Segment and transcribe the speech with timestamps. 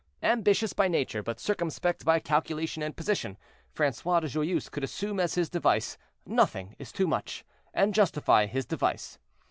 [0.23, 3.37] Ambitious by nature, but circumspect by calculation and position,
[3.69, 8.65] Francois de Joyeuse could assume as his device, "Nothing is too much," and justify his
[8.65, 9.19] device.